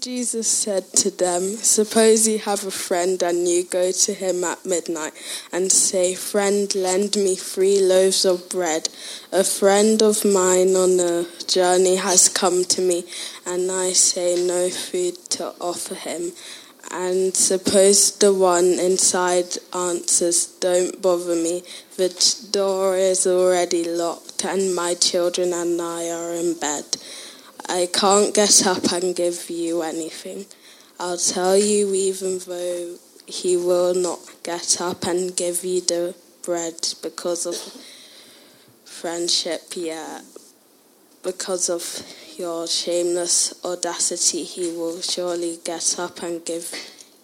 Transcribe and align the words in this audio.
Jesus 0.00 0.46
said 0.46 0.92
to 0.92 1.10
them, 1.10 1.42
Suppose 1.42 2.28
you 2.28 2.38
have 2.40 2.64
a 2.64 2.70
friend 2.70 3.20
and 3.22 3.48
you 3.48 3.64
go 3.64 3.90
to 3.90 4.14
him 4.14 4.44
at 4.44 4.64
midnight 4.64 5.12
and 5.52 5.72
say, 5.72 6.14
Friend, 6.14 6.72
lend 6.74 7.16
me 7.16 7.34
three 7.34 7.80
loaves 7.80 8.24
of 8.24 8.48
bread. 8.48 8.88
A 9.32 9.42
friend 9.42 10.00
of 10.02 10.24
mine 10.24 10.76
on 10.76 11.00
a 11.00 11.26
journey 11.46 11.96
has 11.96 12.28
come 12.28 12.64
to 12.64 12.80
me, 12.80 13.04
and 13.44 13.72
I 13.72 13.92
say, 13.92 14.46
No 14.46 14.70
food 14.70 15.16
to 15.30 15.54
offer 15.60 15.94
him. 15.94 16.32
And 16.90 17.34
suppose 17.34 18.16
the 18.18 18.32
one 18.32 18.78
inside 18.78 19.58
answers, 19.74 20.46
Don't 20.60 21.02
bother 21.02 21.34
me, 21.34 21.64
the 21.96 22.08
door 22.52 22.96
is 22.96 23.26
already 23.26 23.84
locked, 23.84 24.44
and 24.44 24.74
my 24.74 24.94
children 24.94 25.52
and 25.52 25.80
I 25.80 26.08
are 26.10 26.34
in 26.34 26.54
bed. 26.54 26.84
I 27.68 27.86
can't 27.92 28.34
get 28.34 28.66
up 28.66 28.92
and 28.92 29.14
give 29.14 29.50
you 29.50 29.82
anything. 29.82 30.46
I'll 30.98 31.18
tell 31.18 31.56
you, 31.56 31.92
even 31.92 32.38
though 32.38 32.96
he 33.26 33.56
will 33.56 33.94
not 33.94 34.20
get 34.42 34.80
up 34.80 35.06
and 35.06 35.36
give 35.36 35.64
you 35.64 35.82
the 35.82 36.14
bread 36.42 36.74
because 37.02 37.44
of 37.44 37.56
friendship, 38.86 39.60
yeah, 39.76 40.22
because 41.22 41.68
of 41.68 42.02
your 42.38 42.66
shameless 42.66 43.52
audacity, 43.64 44.44
he 44.44 44.70
will 44.74 45.02
surely 45.02 45.58
get 45.62 45.98
up 45.98 46.22
and 46.22 46.44
give 46.46 46.72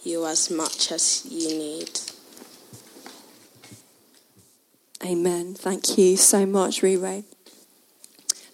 you 0.03 0.27
as 0.27 0.51
much 0.51 0.92
as 0.92 1.27
you 1.31 1.48
need. 1.48 2.01
Amen. 5.03 5.55
Thank 5.55 5.97
you 5.97 6.17
so 6.17 6.45
much, 6.45 6.83
Ray. 6.83 7.25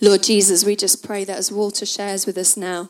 Lord 0.03 0.23
Jesus, 0.23 0.65
we 0.65 0.77
just 0.77 1.05
pray 1.05 1.25
that 1.25 1.37
as 1.37 1.53
Walter 1.53 1.85
shares 1.85 2.25
with 2.25 2.39
us 2.39 2.57
now, 2.57 2.89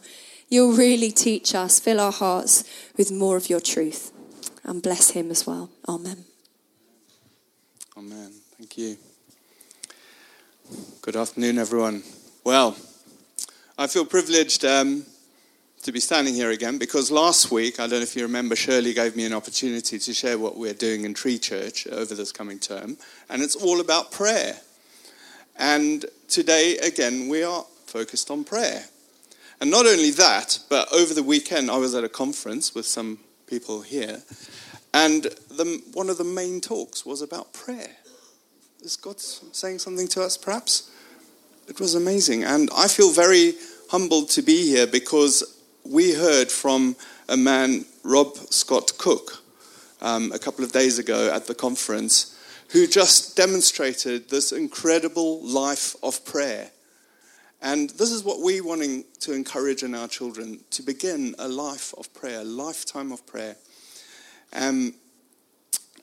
you'll 0.49 0.77
really 0.77 1.11
teach 1.11 1.57
us, 1.57 1.81
fill 1.81 2.01
our 2.01 2.13
hearts 2.13 2.63
with 2.97 3.11
more 3.11 3.37
of 3.37 3.51
your 3.51 3.61
truth, 3.61 4.13
and 4.63 4.81
bless 4.81 5.11
him 5.11 5.31
as 5.31 5.45
well. 5.45 5.71
Amen. 5.89 6.25
Amen. 7.97 8.33
Thank 8.57 8.79
you. 8.79 8.97
Good 11.03 11.17
afternoon, 11.17 11.59
everyone. 11.59 12.05
Well, 12.45 12.77
I 13.77 13.89
feel 13.89 14.05
privileged 14.05 14.65
um, 14.65 15.05
to 15.83 15.91
be 15.91 15.99
standing 15.99 16.35
here 16.35 16.51
again 16.51 16.79
because 16.79 17.11
last 17.11 17.51
week, 17.51 17.81
I 17.81 17.89
don't 17.89 17.99
know 17.99 18.03
if 18.03 18.15
you 18.15 18.23
remember, 18.23 18.55
Shirley 18.55 18.95
gave 18.95 19.17
me 19.17 19.25
an 19.25 19.33
opportunity 19.33 19.99
to 19.99 20.15
share 20.15 20.39
what 20.39 20.57
we're 20.57 20.75
doing 20.75 21.05
in 21.05 21.15
Tree 21.15 21.39
Church 21.39 21.89
over 21.89 22.15
this 22.15 22.31
coming 22.31 22.61
term, 22.61 22.99
and 23.29 23.43
it's 23.43 23.57
all 23.57 23.81
about 23.81 24.13
prayer. 24.13 24.61
And 25.61 26.07
today, 26.27 26.79
again, 26.79 27.29
we 27.29 27.43
are 27.43 27.67
focused 27.85 28.31
on 28.31 28.45
prayer. 28.45 28.85
And 29.61 29.71
not 29.71 29.85
only 29.85 30.11
that, 30.13 30.59
but 30.71 30.91
over 30.91 31.13
the 31.13 31.23
weekend, 31.23 31.71
I 31.71 31.77
was 31.77 31.95
at 31.95 32.03
a 32.03 32.09
conference 32.09 32.75
with 32.75 32.87
some 32.87 33.19
people 33.47 33.83
here, 33.83 34.23
and 34.95 35.25
the, 35.25 35.83
one 35.93 36.09
of 36.09 36.17
the 36.17 36.25
main 36.25 36.63
talks 36.63 37.05
was 37.05 37.21
about 37.21 37.53
prayer. 37.53 37.91
Is 38.81 38.97
God 38.97 39.21
saying 39.21 39.81
something 39.81 40.09
to 40.09 40.23
us, 40.23 40.39
perhaps? 40.39 40.91
It 41.69 41.79
was 41.79 41.95
amazing. 41.95 42.43
And 42.43 42.71
I 42.75 42.89
feel 42.89 43.13
very 43.13 43.53
humbled 43.91 44.31
to 44.31 44.43
be 44.43 44.67
here 44.67 44.87
because 44.87 45.45
we 45.85 46.15
heard 46.15 46.51
from 46.51 46.97
a 47.29 47.37
man, 47.37 47.85
Rob 48.03 48.35
Scott 48.37 48.93
Cook, 48.97 49.43
um, 50.01 50.33
a 50.33 50.39
couple 50.39 50.65
of 50.65 50.73
days 50.73 50.99
ago 50.99 51.31
at 51.33 51.47
the 51.47 51.55
conference 51.55 52.30
who 52.73 52.87
just 52.87 53.37
demonstrated 53.37 54.29
this 54.29 54.53
incredible 54.53 55.45
life 55.45 55.97
of 56.03 56.25
prayer. 56.25 56.71
And 57.63 57.91
this 57.91 58.11
is 58.11 58.25
what 58.25 58.41
we're 58.41 58.65
wanting 58.65 59.05
to 59.21 59.33
encourage 59.33 59.83
in 59.83 59.95
our 59.95 60.09
children 60.09 60.61
to 60.71 60.83
begin 60.83 61.35
a 61.39 61.49
life 61.49 61.93
of 61.99 62.13
prayer, 62.15 62.41
a 62.41 62.45
lifetime 62.45 63.13
of 63.13 63.27
prayer. 63.27 63.57
Um, 64.53 64.95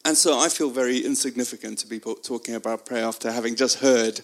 and 0.06 0.16
so 0.16 0.40
I 0.40 0.50
feel 0.50 0.70
very 0.70 1.00
insignificant 1.00 1.80
to 1.80 1.88
be 1.88 2.00
talking 2.00 2.56
about 2.56 2.86
prayer 2.86 3.06
after 3.06 3.32
having 3.32 3.56
just 3.56 3.80
heard 3.80 4.22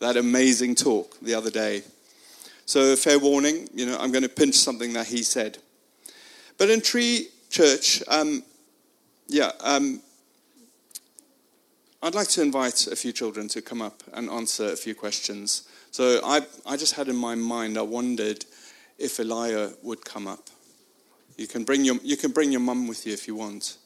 that 0.00 0.16
amazing 0.16 0.74
talk 0.74 1.18
the 1.20 1.34
other 1.34 1.50
day. 1.50 1.82
So, 2.64 2.96
fair 2.96 3.18
warning, 3.18 3.68
you 3.74 3.86
know, 3.86 3.98
I'm 3.98 4.12
going 4.12 4.22
to 4.22 4.28
pinch 4.28 4.54
something 4.54 4.92
that 4.94 5.06
he 5.06 5.22
said. 5.22 5.58
But 6.58 6.70
in 6.70 6.80
Tree 6.80 7.28
Church, 7.50 8.02
um, 8.08 8.42
yeah, 9.28 9.52
um, 9.60 10.00
I'd 12.04 12.16
like 12.16 12.28
to 12.30 12.42
invite 12.42 12.88
a 12.88 12.96
few 12.96 13.12
children 13.12 13.46
to 13.48 13.62
come 13.62 13.80
up 13.80 14.02
and 14.12 14.28
answer 14.28 14.72
a 14.72 14.76
few 14.76 14.92
questions. 14.92 15.68
So 15.92 16.20
I, 16.24 16.40
I 16.66 16.76
just 16.76 16.94
had 16.94 17.06
in 17.06 17.14
my 17.14 17.36
mind, 17.36 17.78
I 17.78 17.82
wondered 17.82 18.44
if 18.98 19.20
Elia 19.20 19.70
would 19.84 20.04
come 20.04 20.26
up. 20.26 20.50
You 21.36 21.46
can 21.46 21.62
bring 21.62 21.84
your, 21.84 21.96
you 22.02 22.16
can 22.16 22.32
bring 22.32 22.50
your 22.50 22.60
mum 22.60 22.88
with 22.88 23.06
you 23.06 23.12
if 23.12 23.28
you 23.28 23.36
want. 23.36 23.76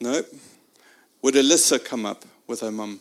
No? 0.00 0.22
Would 1.22 1.34
Alyssa 1.34 1.82
come 1.84 2.04
up 2.04 2.24
with 2.48 2.60
her 2.60 2.72
mum? 2.72 2.98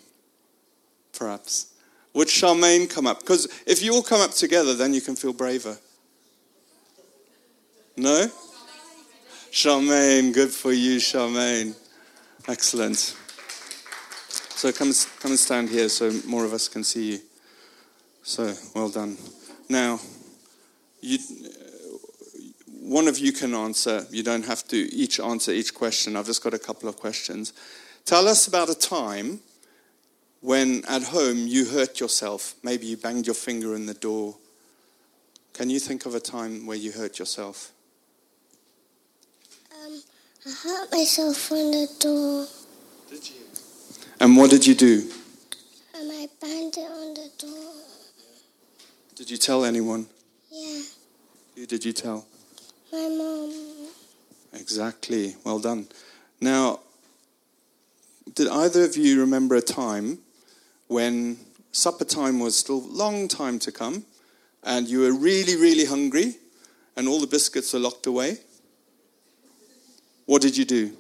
Perhaps. 1.17 1.73
Would 2.13 2.27
Charmaine 2.27 2.87
come 2.87 3.07
up? 3.07 3.21
Because 3.21 3.47
if 3.65 3.81
you 3.81 3.93
all 3.93 4.03
come 4.03 4.21
up 4.21 4.31
together, 4.31 4.75
then 4.75 4.93
you 4.93 5.01
can 5.01 5.15
feel 5.15 5.33
braver. 5.33 5.75
No? 7.97 8.27
Charmaine, 9.51 10.33
good 10.33 10.51
for 10.51 10.71
you, 10.71 10.97
Charmaine. 10.97 11.75
Excellent. 12.47 13.15
So 14.55 14.71
come, 14.71 14.93
come 15.19 15.31
and 15.31 15.39
stand 15.39 15.69
here 15.69 15.89
so 15.89 16.11
more 16.25 16.45
of 16.45 16.53
us 16.53 16.67
can 16.67 16.83
see 16.83 17.13
you. 17.13 17.19
So, 18.21 18.53
well 18.73 18.89
done. 18.89 19.17
Now, 19.67 19.99
you, 21.01 21.19
one 22.83 23.07
of 23.07 23.17
you 23.17 23.33
can 23.33 23.53
answer. 23.53 24.05
You 24.09 24.23
don't 24.23 24.45
have 24.45 24.65
to 24.69 24.77
each 24.77 25.19
answer 25.19 25.51
each 25.51 25.73
question. 25.73 26.15
I've 26.15 26.25
just 26.25 26.43
got 26.43 26.53
a 26.53 26.59
couple 26.59 26.87
of 26.87 26.95
questions. 26.95 27.53
Tell 28.05 28.27
us 28.27 28.47
about 28.47 28.69
a 28.69 28.75
time 28.75 29.39
when 30.41 30.83
at 30.87 31.03
home 31.03 31.47
you 31.47 31.65
hurt 31.65 31.99
yourself. 31.99 32.55
Maybe 32.63 32.85
you 32.85 32.97
banged 32.97 33.25
your 33.25 33.35
finger 33.35 33.75
in 33.75 33.85
the 33.85 33.93
door. 33.93 34.35
Can 35.53 35.69
you 35.69 35.79
think 35.79 36.05
of 36.05 36.15
a 36.15 36.19
time 36.19 36.65
where 36.65 36.77
you 36.77 36.91
hurt 36.91 37.19
yourself? 37.19 37.71
Um, 39.71 40.01
I 40.45 40.49
hurt 40.49 40.91
myself 40.91 41.51
on 41.51 41.71
the 41.71 41.87
door. 41.99 42.47
Did 43.09 43.29
you? 43.29 43.42
And 44.19 44.37
what 44.37 44.49
did 44.49 44.65
you 44.65 44.75
do? 44.75 45.09
And 45.95 46.11
I 46.11 46.27
banged 46.41 46.77
it 46.77 46.89
on 46.89 47.13
the 47.13 47.29
door. 47.37 47.73
Did 49.15 49.29
you 49.29 49.37
tell 49.37 49.65
anyone? 49.65 50.07
Yeah. 50.51 50.81
Who 51.55 51.65
did 51.65 51.83
you 51.85 51.93
tell? 51.93 52.25
My 52.91 53.09
mom. 53.09 53.89
Exactly. 54.53 55.35
Well 55.43 55.59
done. 55.59 55.87
Now, 56.39 56.79
did 58.35 58.47
either 58.47 58.83
of 58.83 58.97
you 58.97 59.19
remember 59.19 59.55
a 59.55 59.61
time 59.61 60.19
when 60.87 61.37
supper 61.71 62.05
time 62.05 62.39
was 62.39 62.57
still 62.57 62.77
a 62.77 62.93
long 62.93 63.27
time 63.27 63.59
to 63.59 63.71
come 63.71 64.05
and 64.63 64.87
you 64.87 65.01
were 65.01 65.13
really, 65.13 65.55
really 65.55 65.85
hungry 65.85 66.35
and 66.95 67.07
all 67.07 67.19
the 67.19 67.27
biscuits 67.27 67.73
are 67.73 67.79
locked 67.79 68.07
away? 68.07 68.37
What 70.25 70.41
did 70.41 70.55
you 70.55 70.65
do? 70.65 70.95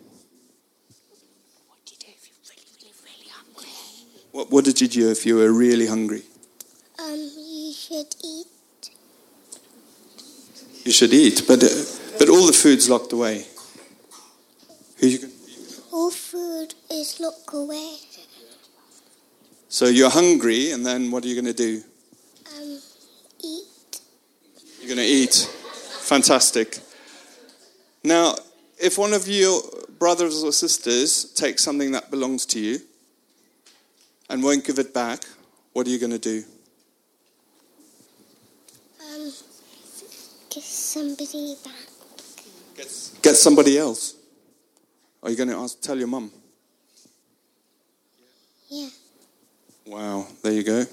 What, 4.33 4.49
what 4.49 4.65
did 4.65 4.81
you 4.81 4.87
do 4.87 5.11
if 5.11 5.27
you 5.27 5.35
were 5.35 5.53
really 5.53 5.85
hungry? 5.85 6.23
Um, 6.97 7.29
you 7.37 7.71
should 7.71 8.15
eat. 8.25 8.89
You 10.83 10.91
should 10.91 11.13
eat, 11.13 11.43
but, 11.47 11.63
uh, 11.63 11.67
but 12.17 12.29
all 12.29 12.47
the 12.47 12.53
food's 12.53 12.89
locked 12.89 13.13
away. 13.13 13.45
Who 14.97 15.07
you 15.07 15.29
All 15.91 16.09
food 16.09 16.73
is 16.89 17.19
locked 17.19 17.53
away. 17.53 17.97
So 19.69 19.85
you're 19.85 20.09
hungry, 20.09 20.71
and 20.71 20.83
then 20.83 21.11
what 21.11 21.23
are 21.23 21.27
you 21.27 21.39
going 21.39 21.53
to 21.53 21.63
do? 21.69 21.83
Um, 22.57 22.79
eat. 23.43 24.01
You're 24.79 24.95
going 24.95 24.97
to 24.97 25.05
eat. 25.05 25.47
Fantastic. 26.01 26.79
Now, 28.03 28.35
if 28.79 28.97
one 28.97 29.13
of 29.13 29.27
your 29.27 29.61
brothers 29.99 30.43
or 30.43 30.51
sisters 30.51 31.25
takes 31.33 31.63
something 31.63 31.91
that 31.91 32.09
belongs 32.09 32.47
to 32.47 32.59
you, 32.59 32.79
and 34.29 34.43
won't 34.43 34.65
give 34.65 34.79
it 34.79 34.93
back, 34.93 35.21
what 35.73 35.87
are 35.87 35.89
you 35.89 35.99
going 35.99 36.11
to 36.11 36.19
do? 36.19 36.43
Um, 39.01 39.31
get 40.49 40.63
somebody 40.63 41.55
back. 41.63 41.73
Get, 42.75 43.11
get 43.21 43.35
somebody 43.35 43.77
else. 43.77 44.15
Are 45.21 45.29
you 45.29 45.35
going 45.35 45.49
to 45.49 45.55
ask, 45.55 45.81
tell 45.81 45.97
your 45.97 46.07
mum? 46.07 46.31
Yeah. 48.69 48.89
Wow, 49.85 50.27
there 50.41 50.51
you 50.51 50.63
go. 50.63 50.85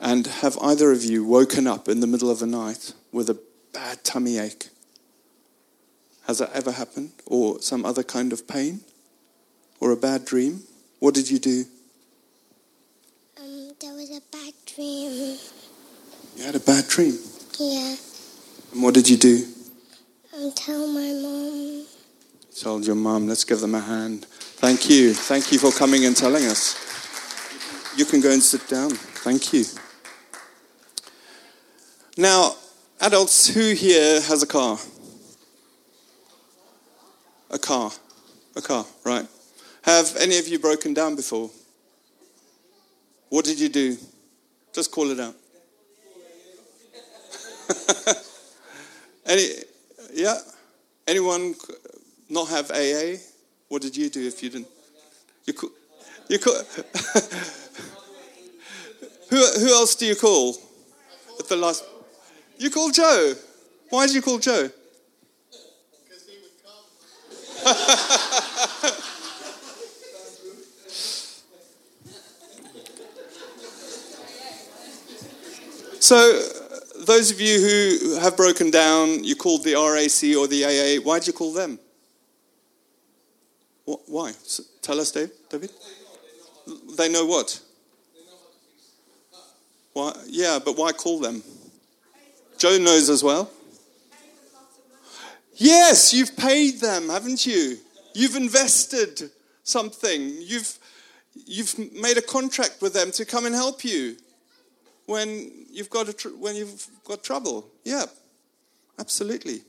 And 0.00 0.26
have 0.26 0.58
either 0.60 0.90
of 0.90 1.04
you 1.04 1.24
woken 1.24 1.66
up 1.66 1.88
in 1.88 2.00
the 2.00 2.06
middle 2.06 2.30
of 2.30 2.40
the 2.40 2.46
night 2.46 2.92
with 3.12 3.30
a 3.30 3.38
bad 3.72 4.02
tummy 4.02 4.38
ache? 4.38 4.68
Has 6.26 6.38
that 6.38 6.50
ever 6.52 6.72
happened? 6.72 7.12
Or 7.26 7.60
some 7.60 7.84
other 7.84 8.02
kind 8.02 8.32
of 8.32 8.48
pain? 8.48 8.80
Or 9.80 9.90
a 9.92 9.96
bad 9.96 10.24
dream? 10.24 10.62
What 10.98 11.14
did 11.14 11.30
you 11.30 11.38
do? 11.38 11.64
There 13.82 13.94
was 13.94 14.10
a 14.10 14.20
bad 14.30 14.52
dream. 14.64 15.36
You 16.36 16.44
had 16.44 16.54
a 16.54 16.60
bad 16.60 16.86
dream. 16.86 17.18
Yeah. 17.58 17.96
And 18.72 18.80
what 18.80 18.94
did 18.94 19.10
you 19.10 19.16
do? 19.16 19.44
Um, 20.32 20.52
tell 20.52 20.86
my 20.86 21.12
mom. 21.20 21.86
Told 22.60 22.86
your 22.86 22.94
mom. 22.94 23.26
Let's 23.26 23.42
give 23.42 23.58
them 23.58 23.74
a 23.74 23.80
hand. 23.80 24.26
Thank 24.26 24.88
you. 24.88 25.12
Thank 25.12 25.50
you 25.50 25.58
for 25.58 25.72
coming 25.72 26.04
and 26.04 26.16
telling 26.16 26.44
us. 26.44 26.76
You 27.96 28.04
can 28.04 28.20
go 28.20 28.30
and 28.30 28.40
sit 28.40 28.68
down. 28.68 28.90
Thank 28.90 29.52
you. 29.52 29.64
Now, 32.16 32.54
adults, 33.00 33.48
who 33.48 33.72
here 33.72 34.20
has 34.20 34.44
a 34.44 34.46
car? 34.46 34.78
A 37.50 37.58
car. 37.58 37.90
A 38.54 38.62
car, 38.62 38.86
right. 39.02 39.26
Have 39.82 40.14
any 40.20 40.38
of 40.38 40.46
you 40.46 40.60
broken 40.60 40.94
down 40.94 41.16
before? 41.16 41.50
What 43.32 43.46
did 43.46 43.58
you 43.58 43.70
do? 43.70 43.96
Just 44.74 44.92
call 44.92 45.10
it 45.10 45.18
out. 45.18 45.34
Any, 49.24 49.46
yeah? 50.12 50.38
Anyone 51.08 51.54
not 52.28 52.50
have 52.50 52.70
AA? 52.70 53.16
What 53.68 53.80
did 53.80 53.96
you 53.96 54.10
do 54.10 54.26
if 54.26 54.42
you 54.42 54.50
didn't? 54.50 54.68
You 55.46 55.54
call, 55.54 55.70
you 56.28 56.38
call, 56.38 56.52
who, 59.30 59.36
who 59.60 59.68
else 59.68 59.94
do 59.94 60.04
you 60.04 60.14
call 60.14 60.54
at 61.40 61.48
the 61.48 61.56
last? 61.56 61.86
You 62.58 62.68
call 62.68 62.90
Joe. 62.90 63.32
Why 63.88 64.08
did 64.08 64.14
you 64.14 64.20
call 64.20 64.40
Joe? 64.40 64.68
so, 76.02 76.42
those 77.06 77.30
of 77.30 77.40
you 77.40 77.60
who 77.60 78.16
have 78.18 78.36
broken 78.36 78.72
down, 78.72 79.22
you 79.22 79.36
called 79.36 79.62
the 79.62 79.74
RAC 79.74 80.36
or 80.36 80.48
the 80.48 80.64
AA. 80.64 81.00
Why 81.00 81.20
did 81.20 81.28
you 81.28 81.32
call 81.32 81.52
them? 81.52 81.78
Why? 83.84 84.32
Tell 84.80 84.98
us, 84.98 85.12
Dave. 85.12 85.30
David. 85.48 85.70
They 86.96 87.08
know 87.08 87.24
what? 87.24 87.60
Why? 89.92 90.12
Yeah, 90.26 90.58
but 90.64 90.76
why 90.76 90.90
call 90.90 91.20
them? 91.20 91.40
Joe 92.58 92.78
knows 92.78 93.08
as 93.08 93.22
well. 93.22 93.48
Yes, 95.54 96.12
you've 96.12 96.36
paid 96.36 96.80
them, 96.80 97.10
haven't 97.10 97.46
you? 97.46 97.78
You've 98.12 98.34
invested 98.34 99.30
something. 99.62 100.34
You've 100.40 100.78
you've 101.46 101.78
made 101.94 102.18
a 102.18 102.22
contract 102.22 102.78
with 102.82 102.92
them 102.92 103.12
to 103.12 103.24
come 103.24 103.46
and 103.46 103.54
help 103.54 103.84
you 103.84 104.16
when 105.06 105.50
you've 105.70 105.90
got 105.90 106.16
tr- 106.16 106.28
when 106.28 106.56
you've 106.56 106.86
got 107.04 107.22
trouble. 107.22 107.68
Yeah, 107.84 108.04
absolutely. 108.98 109.62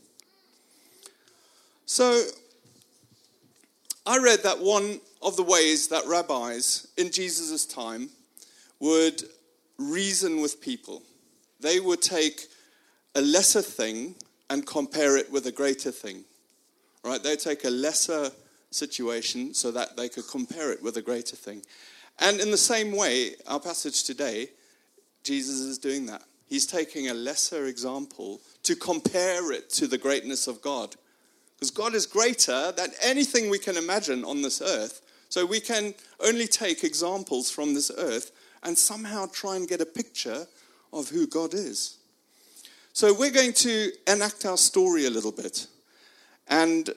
So 1.86 2.22
I 4.06 4.18
read 4.18 4.42
that 4.42 4.60
one 4.60 5.00
of 5.22 5.36
the 5.36 5.42
ways 5.42 5.88
that 5.88 6.06
rabbis 6.06 6.88
in 6.96 7.10
Jesus' 7.10 7.66
time 7.66 8.10
would 8.80 9.22
reason 9.78 10.40
with 10.40 10.60
people. 10.60 11.02
They 11.60 11.80
would 11.80 12.02
take 12.02 12.46
a 13.14 13.20
lesser 13.20 13.62
thing 13.62 14.14
and 14.50 14.66
compare 14.66 15.16
it 15.16 15.30
with 15.30 15.46
a 15.46 15.52
greater 15.52 15.90
thing. 15.90 16.24
Right? 17.02 17.22
They'd 17.22 17.38
take 17.38 17.64
a 17.64 17.70
lesser 17.70 18.30
situation 18.70 19.54
so 19.54 19.70
that 19.70 19.96
they 19.96 20.08
could 20.08 20.28
compare 20.28 20.72
it 20.72 20.82
with 20.82 20.96
a 20.96 21.02
greater 21.02 21.36
thing. 21.36 21.62
And 22.18 22.40
in 22.40 22.50
the 22.50 22.56
same 22.56 22.96
way, 22.96 23.34
our 23.46 23.60
passage 23.60 24.04
today, 24.04 24.48
Jesus 25.24 25.60
is 25.60 25.78
doing 25.78 26.06
that. 26.06 26.22
He's 26.46 26.66
taking 26.66 27.08
a 27.08 27.14
lesser 27.14 27.66
example 27.66 28.40
to 28.62 28.76
compare 28.76 29.50
it 29.50 29.70
to 29.70 29.86
the 29.86 29.98
greatness 29.98 30.46
of 30.46 30.60
God. 30.62 30.94
Because 31.56 31.70
God 31.70 31.94
is 31.94 32.06
greater 32.06 32.72
than 32.72 32.90
anything 33.02 33.48
we 33.48 33.58
can 33.58 33.76
imagine 33.76 34.24
on 34.24 34.42
this 34.42 34.60
earth. 34.60 35.00
So 35.30 35.46
we 35.46 35.60
can 35.60 35.94
only 36.20 36.46
take 36.46 36.84
examples 36.84 37.50
from 37.50 37.74
this 37.74 37.90
earth 37.96 38.30
and 38.62 38.76
somehow 38.76 39.26
try 39.32 39.56
and 39.56 39.66
get 39.66 39.80
a 39.80 39.86
picture 39.86 40.46
of 40.92 41.08
who 41.08 41.26
God 41.26 41.54
is. 41.54 41.98
So 42.92 43.12
we're 43.12 43.32
going 43.32 43.54
to 43.54 43.90
enact 44.06 44.44
our 44.44 44.56
story 44.56 45.06
a 45.06 45.10
little 45.10 45.32
bit. 45.32 45.66
And 46.48 46.90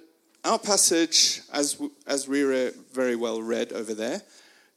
our 0.43 0.59
passage, 0.59 1.41
as, 1.51 1.81
as 2.05 2.27
Rira 2.27 2.75
very 2.93 3.15
well 3.15 3.41
read 3.41 3.73
over 3.73 3.93
there, 3.93 4.21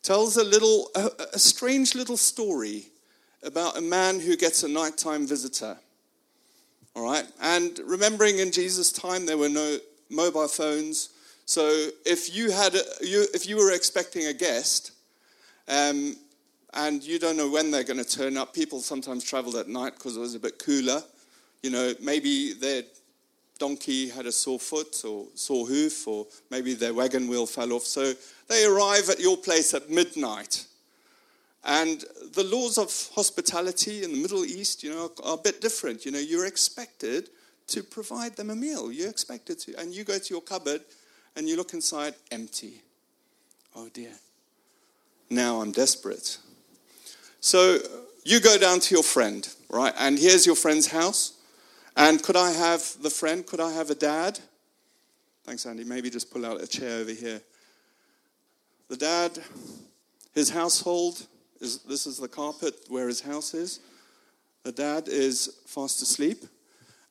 tells 0.03 0.37
a 0.37 0.45
little, 0.45 0.89
a, 0.95 1.11
a 1.35 1.39
strange 1.39 1.95
little 1.95 2.17
story 2.17 2.87
about 3.43 3.77
a 3.77 3.81
man 3.81 4.21
who 4.21 4.37
gets 4.37 4.63
a 4.63 4.69
nighttime 4.69 5.27
visitor. 5.27 5.77
All 6.95 7.05
right? 7.05 7.25
And 7.41 7.79
remembering 7.85 8.39
in 8.39 8.53
Jesus' 8.53 8.93
time, 8.93 9.27
there 9.27 9.39
were 9.39 9.49
no 9.49 9.79
mobile 10.11 10.49
phones. 10.49 11.11
So 11.47 11.89
if 12.05 12.35
you, 12.35 12.51
had 12.51 12.75
a, 12.75 12.83
you, 13.01 13.27
if 13.33 13.49
you 13.49 13.57
were 13.57 13.73
expecting 13.73 14.27
a 14.27 14.33
guest, 14.33 14.93
um, 15.69 16.17
and 16.75 17.03
you 17.03 17.19
don't 17.19 17.37
know 17.37 17.51
when 17.51 17.71
they're 17.71 17.85
going 17.85 18.03
to 18.03 18.05
turn 18.05 18.37
up, 18.37 18.55
people 18.55 18.81
sometimes 18.81 19.25
traveled 19.25 19.57
at 19.57 19.69
night 19.69 19.95
because 19.95 20.17
it 20.17 20.21
was 20.21 20.35
a 20.35 20.41
bit 20.41 20.59
cooler. 20.59 21.03
You 21.63 21.71
know, 21.71 21.95
maybe 22.01 22.53
their 22.53 22.83
donkey 23.59 24.09
had 24.09 24.27
a 24.27 24.33
sore 24.33 24.59
foot 24.59 25.05
or 25.05 25.27
sore 25.35 25.67
hoof, 25.67 26.07
or 26.07 26.27
maybe 26.51 26.75
their 26.75 26.95
wagon 26.95 27.29
wheel 27.29 27.47
fell 27.47 27.73
off. 27.73 27.83
So 27.83 28.13
they 28.49 28.65
arrive 28.65 29.09
at 29.11 29.21
your 29.21 29.37
place 29.37 29.75
at 29.75 29.91
midnight. 29.91 30.67
And 31.65 32.05
the 32.35 32.45
laws 32.45 32.79
of 32.79 32.91
hospitality 33.15 34.03
in 34.03 34.13
the 34.13 34.19
Middle 34.19 34.45
East, 34.45 34.83
you 34.83 34.91
know, 34.91 35.11
are 35.23 35.35
a 35.35 35.37
bit 35.37 35.61
different. 35.61 36.07
You 36.07 36.13
know, 36.13 36.19
you're 36.19 36.47
expected 36.47 37.29
to 37.69 37.83
provide 37.83 38.37
them 38.37 38.51
a 38.51 38.57
meal. 38.57 38.91
You're 38.91 39.11
expected 39.11 39.59
to. 39.61 39.79
And 39.79 39.93
you 39.93 40.05
go 40.05 40.19
to 40.19 40.35
your 40.35 40.41
cupboard 40.41 40.83
and 41.37 41.49
you 41.49 41.57
look 41.57 41.75
inside, 41.75 42.15
empty. 42.31 42.83
Oh 43.77 43.89
dear. 43.93 44.13
Now 45.29 45.61
I'm 45.61 45.71
desperate. 45.71 46.39
So 47.41 47.79
you 48.25 48.41
go 48.41 48.59
down 48.59 48.81
to 48.81 48.95
your 48.95 49.05
friend, 49.05 49.49
right? 49.69 49.95
And 49.99 50.19
here's 50.19 50.47
your 50.47 50.57
friend's 50.57 50.89
house. 50.89 51.35
And 51.97 52.23
could 52.23 52.37
I 52.37 52.51
have 52.53 52.97
the 53.03 53.11
friend? 53.11 53.47
Could 53.47 53.61
I 53.61 53.73
have 53.73 53.91
a 53.91 53.95
dad? 53.95 54.39
Thanks, 55.45 55.67
Andy. 55.67 55.85
Maybe 55.85 56.11
just 56.11 56.31
pull 56.31 56.47
out 56.47 56.63
a 56.63 56.67
chair 56.67 57.01
over 57.01 57.13
here. 57.13 57.41
The 58.89 58.97
dad, 58.97 59.39
his 60.35 60.51
household 60.51 61.27
is 61.61 61.79
this 61.81 62.07
is 62.07 62.19
the 62.19 62.29
carpet 62.29 62.75
where 62.89 63.09
his 63.09 63.21
house 63.21 63.55
is. 63.55 63.81
The 64.65 64.73
dad 64.73 65.09
is 65.09 65.61
fast 65.67 66.03
asleep. 66.03 66.45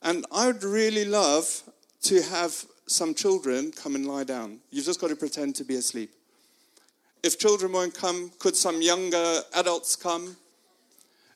And 0.01 0.25
I 0.31 0.47
would 0.47 0.63
really 0.63 1.05
love 1.05 1.63
to 2.03 2.21
have 2.21 2.65
some 2.87 3.13
children 3.13 3.71
come 3.71 3.95
and 3.95 4.05
lie 4.07 4.23
down. 4.23 4.59
You've 4.71 4.85
just 4.85 5.01
got 5.01 5.09
to 5.09 5.15
pretend 5.15 5.55
to 5.55 5.63
be 5.63 5.75
asleep. 5.75 6.11
If 7.21 7.37
children 7.37 7.71
won't 7.71 7.93
come, 7.93 8.31
could 8.39 8.55
some 8.55 8.81
younger 8.81 9.41
adults 9.55 9.95
come? 9.95 10.37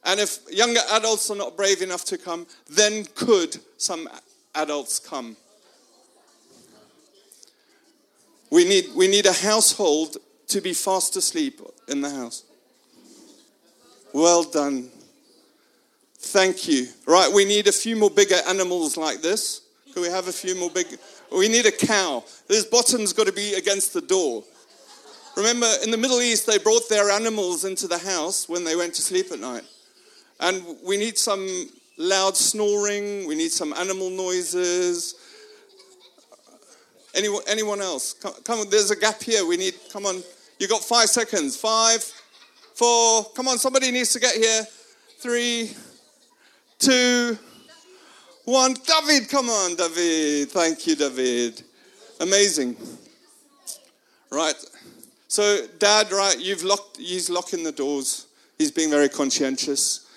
And 0.06 0.20
if 0.20 0.40
younger 0.52 0.80
adults 0.92 1.30
are 1.30 1.36
not 1.36 1.58
brave 1.58 1.82
enough 1.82 2.06
to 2.06 2.18
come, 2.18 2.48
then 2.70 3.06
could 3.16 3.58
some 3.78 4.08
adults 4.56 5.00
come? 5.00 5.36
We 8.50 8.66
need, 8.66 8.86
we 8.96 9.08
need 9.08 9.26
a 9.26 9.34
household 9.34 10.18
to 10.48 10.62
be 10.62 10.74
fast 10.74 11.16
asleep 11.16 11.60
in 11.88 12.02
the 12.02 12.10
house. 12.10 12.44
Well 14.14 14.44
done. 14.44 14.90
Thank 16.18 16.68
you. 16.68 16.88
Right, 17.08 17.32
we 17.34 17.46
need 17.46 17.68
a 17.68 17.72
few 17.72 17.96
more 17.96 18.12
bigger 18.12 18.38
animals 18.48 18.96
like 18.96 19.22
this. 19.22 19.62
Can 19.92 20.04
we 20.04 20.10
have 20.10 20.28
a 20.28 20.32
few 20.32 20.56
more 20.56 20.70
big? 20.70 20.86
We 21.36 21.48
need 21.50 21.66
a 21.66 21.72
cow. 21.72 22.24
This 22.48 22.64
bottom's 22.66 23.12
got 23.12 23.28
to 23.28 23.34
be 23.34 23.56
against 23.56 23.94
the 23.94 24.02
door. 24.02 24.44
Remember, 25.36 25.68
in 25.84 25.90
the 25.90 25.98
Middle 25.98 26.22
East, 26.22 26.46
they 26.46 26.60
brought 26.60 26.88
their 26.90 27.10
animals 27.10 27.66
into 27.66 27.88
the 27.88 27.98
house 27.98 28.48
when 28.48 28.64
they 28.64 28.76
went 28.76 28.94
to 28.96 29.02
sleep 29.02 29.32
at 29.32 29.40
night. 29.40 29.64
And 30.40 30.64
we 30.86 30.96
need 30.96 31.18
some 31.18 31.70
loud 31.98 32.38
snoring, 32.38 33.28
we 33.28 33.36
need 33.36 33.52
some 33.52 33.74
animal 33.74 34.12
noises. 34.12 35.16
Anyone, 37.16 37.42
anyone 37.48 37.82
else? 37.82 38.14
Come, 38.14 38.34
come 38.44 38.60
on, 38.60 38.70
there's 38.70 38.92
a 38.92 38.96
gap 38.96 39.22
here. 39.22 39.46
We 39.46 39.58
need, 39.58 39.74
come 39.92 40.06
on. 40.06 40.22
You've 40.60 40.70
got 40.70 40.84
five 40.84 41.10
seconds. 41.10 41.56
Five, 41.56 42.04
four, 42.76 43.26
come 43.36 43.48
on, 43.48 43.58
somebody 43.58 43.92
needs 43.92 44.14
to 44.14 44.20
get 44.20 44.36
here. 44.36 44.66
Three, 45.20 45.72
two, 46.80 47.38
one. 48.46 48.74
David, 48.74 49.30
come 49.30 49.50
on, 49.50 49.76
David. 49.76 50.52
Thank 50.52 50.86
you, 50.88 50.96
David. 50.96 51.62
Amazing. 52.20 52.76
Right. 54.32 54.56
So, 55.28 55.66
Dad, 55.80 56.12
right, 56.12 56.40
you've 56.40 56.64
locked, 56.64 56.98
he's 56.98 57.30
locking 57.30 57.64
the 57.64 57.72
doors. 57.72 58.28
He's 58.58 58.72
being 58.72 58.90
very 58.90 59.10
conscientious. 59.10 60.08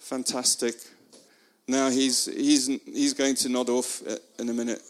Fantastic. 0.00 0.74
Now 1.68 1.90
he's, 1.90 2.26
he's, 2.26 2.66
he's 2.66 3.12
going 3.12 3.34
to 3.36 3.48
nod 3.48 3.68
off 3.68 4.02
uh, 4.06 4.16
in 4.38 4.48
a 4.48 4.52
minute. 4.52 4.82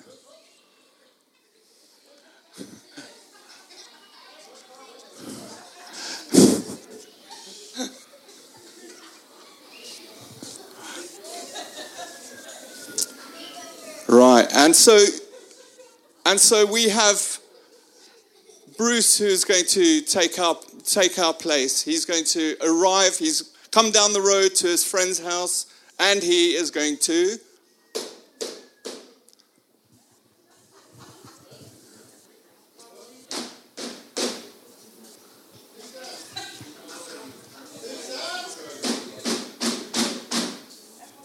Right, 14.09 14.47
and 14.55 14.75
so, 14.75 15.05
and 16.27 16.39
so 16.39 16.65
we 16.65 16.89
have 16.89 17.39
Bruce 18.79 19.19
who's 19.19 19.45
going 19.45 19.65
to 19.67 20.01
take 20.03 20.39
up 20.39 20.63
take 20.85 21.19
our 21.19 21.35
place. 21.35 21.83
He's 21.83 22.05
going 22.05 22.25
to 22.25 22.57
arrive. 22.65 23.17
He's 23.19 23.53
come 23.73 23.91
down 23.91 24.13
the 24.13 24.21
road 24.21 24.55
to 24.57 24.69
his 24.69 24.85
friend's 24.85 25.19
house, 25.19 25.67
and 25.99 26.23
he 26.23 26.55
is 26.55 26.71
going 26.71 26.99
to. 26.99 27.37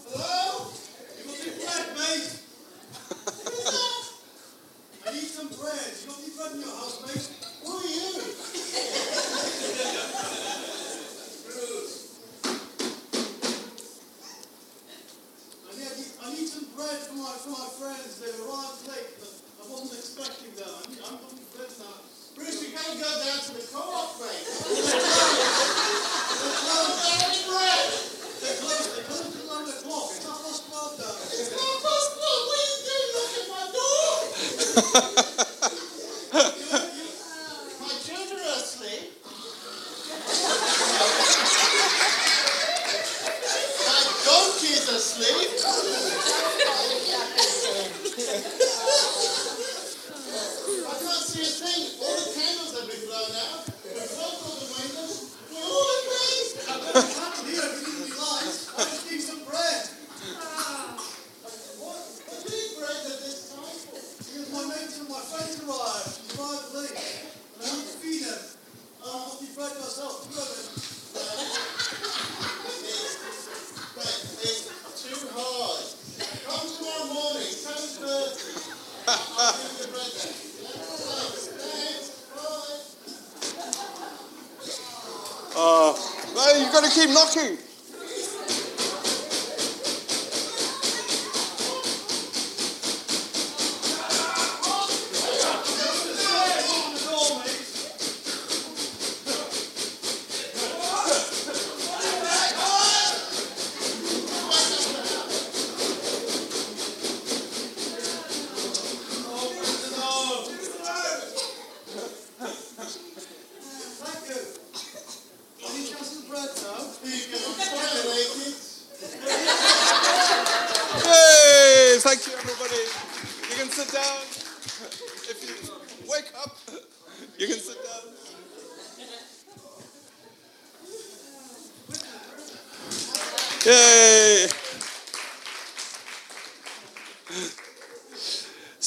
Hello? 0.08 0.72
You 1.18 1.24
got 1.24 1.40
any 1.40 1.52
bread, 1.64 1.86
mate? 1.96 2.38
I 5.06 5.12
need 5.12 5.28
some 5.28 5.48
bread. 5.48 5.92
You 6.00 6.06
got 6.08 6.18
any 6.18 6.30
bread 6.36 6.52
in 6.52 6.60
your 6.60 6.68
house, 6.70 6.96
mate? 7.06 7.28
Who 7.64 7.72
are 7.72 7.86
you? 7.86 8.08
I 15.64 15.72
need, 15.96 16.06
I 16.22 16.24
need 16.34 16.48
bread 17.02 17.10
for 17.10 17.18
my, 17.18 17.34
my 17.58 17.66
friends. 17.78 18.18
They 18.20 18.30
were 18.38 18.46
right 18.46 18.78
late, 18.86 19.10
but 19.18 19.32
I 19.58 19.66
wasn't 19.70 19.98
expecting 19.98 20.54
them. 20.54 20.70
I'm 21.02 21.18
for 21.18 21.34
bread 21.58 21.70
now. 21.82 21.98
Bruce, 22.36 22.62
you 22.62 22.70
gotta 22.74 22.94
go 22.94 23.10
down 23.10 23.40
to 23.42 23.50
the 23.58 23.64
co-op, 23.72 24.20
mate. 24.22 24.46
They're 24.46 24.94
closed. 26.62 27.02
They're 27.02 27.42
bread. 27.50 27.90
They're 28.42 28.58
closed. 28.62 28.94
They're 28.94 29.06
closed 29.10 29.34
at 29.34 29.42
11 29.42 29.82
o'clock. 29.82 30.14
It's 30.14 30.24
not 30.24 30.38
past 30.42 30.62
12 30.70 30.98
down 31.02 31.10
there. 31.10 31.42
It's 31.42 31.50
not 31.52 31.82
past 31.82 32.08
12. 32.22 32.22
What 32.22 32.54
are 32.54 32.70
you 32.70 32.78
doing 32.86 33.10
knocking 33.12 33.48
my 33.50 33.66
door? 33.74 34.06
My 37.82 37.94
children 38.06 38.38
are 38.46 38.58
asleep. 38.62 39.10
My 43.82 44.00
donkey's 44.24 44.88
asleep. 44.88 45.50
I 50.82 50.94
can't 50.98 51.26
see 51.26 51.42
a 51.42 51.44
thing. 51.46 51.82
All 52.02 52.16
the 52.16 52.28
candles 52.32 52.72
have 52.78 52.88
been 52.88 53.04
blown 53.06 53.32
out. 53.36 53.66
We've 53.84 54.08
closed 54.08 54.40
all 54.42 54.56
the 54.58 54.68
windows. 54.72 55.36
We're 55.52 55.62
all 55.62 55.88
in 55.92 56.02
bed. 56.08 56.46
I'm 56.72 57.44
here 57.46 57.62
if 57.62 57.82
you 57.82 57.92
need 57.92 58.08
any 58.08 58.16
lights. 58.18 58.72
I 58.76 58.82
just 58.84 59.04
need 59.10 59.20
some 59.22 59.42
bread. 59.44 59.82
What? 61.82 62.00
What 62.02 62.38
do 62.42 62.48
you 62.48 62.56
need 62.56 62.72
bread 62.78 63.00
at 63.06 63.18
this 63.22 63.52
time 63.52 63.78
for? 63.86 64.00
Because 64.00 64.48
my 64.52 64.64
mates 64.70 64.96
and 65.00 65.08
my 65.08 65.20
friends 65.20 65.56
arrived. 65.62 66.08
She's 66.16 66.32
arrived 66.38 66.68
late. 66.74 66.96
And 67.60 67.62
I 67.62 67.70
need 67.76 67.86
to 67.86 67.96
feed 68.00 68.22
them. 68.24 68.42
I 69.02 69.06
want 69.12 69.38
to 69.40 69.46
bread 69.54 69.74
myself. 69.78 70.24
Two 70.30 70.40
of 70.40 70.46
them. 70.46 70.66
It's 74.42 74.66
too 75.02 75.20
hard. 75.34 75.82
Come 76.46 76.66
tomorrow 76.76 77.06
morning, 77.12 77.50
7.30. 77.50 79.08
I'll 79.08 79.52
give 79.52 79.72
you 79.72 79.78
the 79.82 79.88
bread 79.92 80.12
then. 80.12 80.32
Thanks. 81.58 82.08
Bye. 82.34 82.78
Oh, 85.54 85.94
you've 87.02 87.14
got 87.14 87.71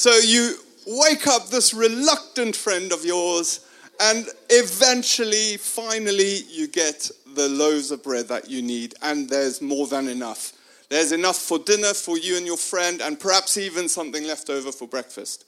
So 0.06 0.14
you 0.18 0.54
wake 0.86 1.26
up 1.26 1.48
this 1.48 1.74
reluctant 1.74 2.54
friend 2.54 2.92
of 2.92 3.04
yours, 3.04 3.66
and 3.98 4.28
eventually, 4.50 5.56
finally, 5.56 6.42
you 6.48 6.68
get 6.68 7.10
the 7.34 7.48
loaves 7.48 7.90
of 7.90 8.04
bread 8.04 8.28
that 8.28 8.48
you 8.48 8.62
need, 8.62 8.94
and 9.02 9.28
there's 9.28 9.60
more 9.60 9.88
than 9.88 10.06
enough. 10.06 10.52
There's 10.90 11.10
enough 11.10 11.38
for 11.38 11.58
dinner 11.58 11.92
for 11.92 12.16
you 12.16 12.36
and 12.36 12.46
your 12.46 12.56
friend, 12.56 13.02
and 13.02 13.18
perhaps 13.18 13.56
even 13.56 13.88
something 13.88 14.22
left 14.22 14.48
over 14.48 14.70
for 14.70 14.86
breakfast. 14.86 15.44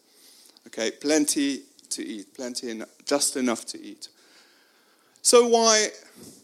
Okay, 0.67 0.91
plenty 0.91 1.61
to 1.91 2.05
eat, 2.05 2.35
plenty, 2.35 2.71
en- 2.71 2.87
just 3.05 3.37
enough 3.37 3.65
to 3.67 3.81
eat. 3.81 4.09
So, 5.23 5.47
why 5.47 5.91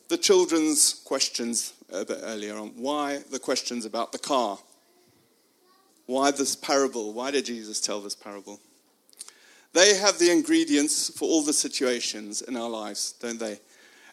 the 0.07 0.19
children's 0.19 1.03
questions 1.05 1.73
uh, 1.93 2.03
a 2.03 2.05
bit 2.05 2.21
earlier 2.23 2.55
on? 2.55 2.69
Why 2.77 3.25
the 3.33 3.41
questions 3.41 3.85
about 3.85 4.13
the 4.13 4.21
car? 4.21 4.57
Why 6.07 6.31
this 6.31 6.55
parable? 6.55 7.13
Why 7.13 7.31
did 7.31 7.47
Jesus 7.47 7.81
tell 7.81 8.01
this 8.01 8.15
parable? 8.15 8.61
They 9.73 9.97
have 9.97 10.19
the 10.19 10.31
ingredients 10.31 11.11
for 11.19 11.29
all 11.29 11.43
the 11.43 11.53
situations 11.53 12.43
in 12.43 12.57
our 12.57 12.69
lives, 12.69 13.13
don't 13.21 13.41
they? 13.41 13.59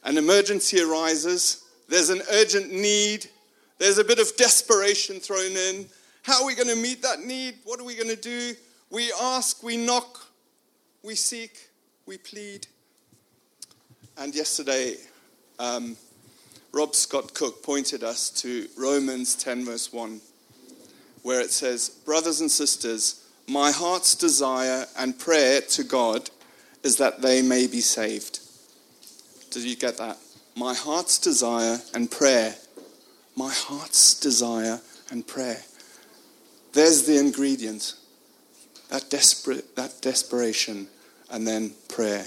An 0.04 0.18
emergency 0.18 0.82
arises, 0.82 1.64
there's 1.88 2.10
an 2.10 2.22
urgent 2.32 2.72
need, 2.72 3.30
there's 3.78 4.00
a 4.00 4.04
bit 4.04 4.20
of 4.20 4.36
desperation 4.38 5.20
thrown 5.20 5.52
in. 5.52 5.88
How 6.24 6.42
are 6.42 6.48
we 6.48 6.56
going 6.56 6.70
to 6.70 6.76
meet 6.76 7.02
that 7.04 7.20
need? 7.22 7.56
What 7.64 7.80
are 7.80 7.84
we 7.84 7.96
going 7.96 8.10
to 8.10 8.16
do? 8.16 8.54
We 8.90 9.12
ask, 9.22 9.62
we 9.62 9.78
knock, 9.78 10.26
we 11.04 11.16
seek, 11.16 11.70
we 12.06 12.18
plead. 12.18 12.68
And 14.18 14.34
yesterday, 14.34 14.96
um, 15.60 15.96
Rob 16.72 16.96
Scott 16.96 17.34
Cook 17.34 17.64
pointed 17.64 18.04
us 18.04 18.30
to 18.42 18.68
Romans 18.78 19.36
10, 19.36 19.66
verse 19.66 19.94
1, 19.94 20.22
where 21.24 21.42
it 21.42 21.52
says, 21.52 21.90
Brothers 21.90 22.42
and 22.42 22.50
sisters, 22.50 23.28
my 23.48 23.72
heart's 23.72 24.16
desire 24.16 24.86
and 24.98 25.18
prayer 25.18 25.62
to 25.62 25.84
God 25.84 26.30
is 26.84 26.98
that 26.98 27.22
they 27.22 27.42
may 27.42 27.68
be 27.68 27.82
saved. 27.82 28.40
Did 29.52 29.64
you 29.64 29.76
get 29.76 29.98
that? 29.98 30.18
My 30.56 30.74
heart's 30.74 31.20
desire 31.20 31.80
and 31.94 32.10
prayer. 32.10 32.56
My 33.36 33.52
heart's 33.52 34.20
desire 34.20 34.80
and 35.10 35.26
prayer. 35.26 35.62
There's 36.74 37.06
the 37.06 37.20
ingredient. 37.20 37.96
That 38.90 39.10
desperate 39.10 39.76
that 39.76 40.02
desperation 40.02 40.88
and 41.30 41.48
then 41.48 41.72
prayer. 41.88 42.26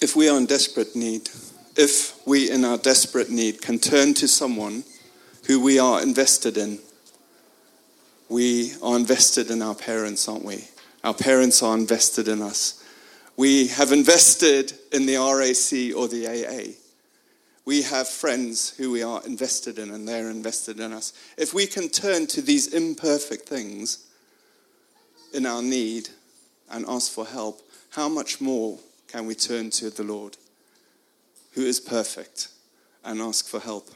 If 0.00 0.16
we 0.16 0.28
are 0.28 0.36
in 0.36 0.46
desperate 0.46 0.96
need, 0.96 1.28
if 1.76 2.26
we 2.26 2.50
in 2.50 2.64
our 2.64 2.78
desperate 2.78 3.30
need 3.30 3.62
can 3.62 3.78
turn 3.78 4.14
to 4.14 4.28
someone 4.28 4.84
who 5.46 5.60
we 5.62 5.78
are 5.78 6.02
invested 6.02 6.56
in, 6.56 6.78
we 8.28 8.72
are 8.82 8.96
invested 8.96 9.50
in 9.50 9.62
our 9.62 9.74
parents, 9.74 10.28
aren't 10.28 10.44
we? 10.44 10.64
Our 11.04 11.14
parents 11.14 11.62
are 11.62 11.76
invested 11.76 12.28
in 12.28 12.42
us. 12.42 12.82
We 13.36 13.68
have 13.68 13.92
invested 13.92 14.72
in 14.92 15.06
the 15.06 15.16
RAC 15.16 15.96
or 15.96 16.08
the 16.08 16.26
AA. 16.26 16.72
We 17.64 17.82
have 17.82 18.08
friends 18.08 18.74
who 18.76 18.90
we 18.90 19.02
are 19.02 19.24
invested 19.24 19.78
in 19.78 19.90
and 19.90 20.06
they're 20.06 20.30
invested 20.30 20.80
in 20.80 20.92
us. 20.92 21.12
If 21.36 21.54
we 21.54 21.66
can 21.66 21.88
turn 21.88 22.26
to 22.28 22.42
these 22.42 22.74
imperfect 22.74 23.48
things 23.48 24.06
in 25.32 25.46
our 25.46 25.62
need 25.62 26.08
and 26.70 26.84
ask 26.88 27.12
for 27.12 27.24
help, 27.24 27.62
how 27.90 28.08
much 28.08 28.40
more 28.40 28.78
can 29.08 29.26
we 29.26 29.34
turn 29.34 29.70
to 29.70 29.90
the 29.90 30.02
Lord 30.02 30.36
who 31.52 31.62
is 31.62 31.80
perfect 31.80 32.48
and 33.04 33.20
ask 33.20 33.46
for 33.46 33.60
help? 33.60 33.90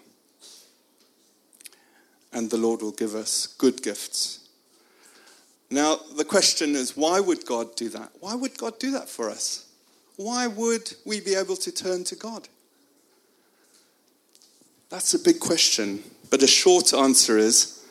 And 2.32 2.50
the 2.50 2.56
Lord 2.56 2.82
will 2.82 2.92
give 2.92 3.14
us 3.14 3.46
good 3.46 3.82
gifts. 3.82 4.48
Now, 5.70 5.98
the 6.16 6.24
question 6.24 6.74
is 6.74 6.96
why 6.96 7.20
would 7.20 7.44
God 7.46 7.74
do 7.76 7.88
that? 7.90 8.10
Why 8.20 8.34
would 8.34 8.56
God 8.56 8.78
do 8.78 8.90
that 8.92 9.08
for 9.08 9.30
us? 9.30 9.66
Why 10.16 10.46
would 10.46 10.94
we 11.04 11.20
be 11.20 11.34
able 11.34 11.56
to 11.56 11.72
turn 11.72 12.04
to 12.04 12.14
God? 12.14 12.48
That's 14.88 15.14
a 15.14 15.18
big 15.18 15.40
question. 15.40 16.02
But 16.30 16.42
a 16.42 16.46
short 16.46 16.94
answer 16.94 17.38
is 17.38 17.84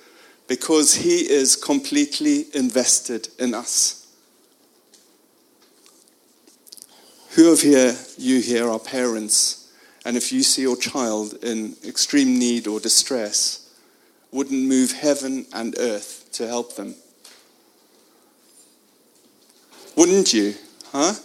because 0.47 0.95
He 0.95 1.29
is 1.29 1.55
completely 1.55 2.45
invested 2.53 3.27
in 3.39 3.53
us. 3.53 4.04
Who 7.35 7.51
of 7.51 7.59
here, 7.59 7.97
you 8.17 8.39
here, 8.39 8.69
are 8.69 8.79
parents? 8.79 9.69
And 10.05 10.15
if 10.15 10.31
you 10.31 10.41
see 10.41 10.61
your 10.61 10.77
child 10.77 11.33
in 11.43 11.75
extreme 11.85 12.39
need 12.39 12.65
or 12.65 12.79
distress, 12.79 13.69
wouldn't 14.31 14.69
move 14.69 14.93
heaven 14.93 15.45
and 15.51 15.75
earth 15.77 16.29
to 16.33 16.47
help 16.47 16.77
them? 16.77 16.95
Wouldn't 19.97 20.33
you? 20.33 20.53
Huh? 20.93 21.15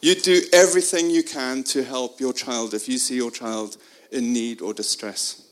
You'd 0.00 0.22
do 0.22 0.40
everything 0.54 1.10
you 1.10 1.22
can 1.22 1.64
to 1.64 1.84
help 1.84 2.18
your 2.18 2.32
child 2.32 2.72
if 2.72 2.88
you 2.88 2.96
see 2.96 3.16
your 3.16 3.30
child 3.30 3.76
in 4.10 4.32
need 4.32 4.62
or 4.62 4.72
distress. 4.72 5.42